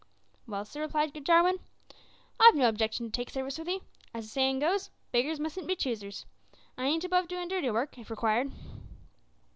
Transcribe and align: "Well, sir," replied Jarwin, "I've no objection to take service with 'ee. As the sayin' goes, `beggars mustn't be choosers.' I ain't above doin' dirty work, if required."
"Well, 0.47 0.65
sir," 0.65 0.81
replied 0.81 1.13
Jarwin, 1.23 1.59
"I've 2.39 2.55
no 2.55 2.67
objection 2.67 3.05
to 3.05 3.11
take 3.11 3.29
service 3.29 3.59
with 3.59 3.69
'ee. 3.69 3.81
As 4.15 4.25
the 4.25 4.29
sayin' 4.31 4.57
goes, 4.57 4.89
`beggars 5.13 5.39
mustn't 5.39 5.67
be 5.67 5.75
choosers.' 5.75 6.25
I 6.75 6.85
ain't 6.87 7.03
above 7.03 7.27
doin' 7.27 7.47
dirty 7.49 7.69
work, 7.69 7.99
if 7.99 8.09
required." 8.09 8.51